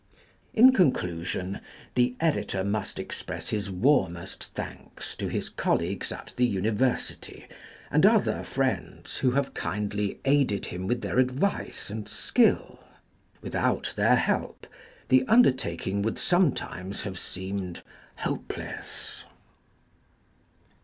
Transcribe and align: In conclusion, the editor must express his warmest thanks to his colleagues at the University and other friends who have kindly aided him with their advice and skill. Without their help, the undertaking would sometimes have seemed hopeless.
In 0.55 0.73
conclusion, 0.73 1.59
the 1.93 2.15
editor 2.19 2.63
must 2.63 2.97
express 2.97 3.49
his 3.49 3.69
warmest 3.69 4.45
thanks 4.55 5.15
to 5.17 5.27
his 5.27 5.47
colleagues 5.47 6.11
at 6.11 6.33
the 6.37 6.45
University 6.47 7.45
and 7.91 8.03
other 8.03 8.43
friends 8.43 9.17
who 9.17 9.29
have 9.33 9.53
kindly 9.53 10.19
aided 10.25 10.65
him 10.65 10.87
with 10.87 11.01
their 11.01 11.19
advice 11.19 11.91
and 11.91 12.09
skill. 12.09 12.79
Without 13.43 13.93
their 13.95 14.15
help, 14.15 14.65
the 15.09 15.23
undertaking 15.27 16.01
would 16.01 16.17
sometimes 16.17 17.03
have 17.03 17.19
seemed 17.19 17.83
hopeless. 18.15 19.23